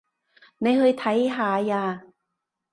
[0.57, 2.11] 你去睇下吖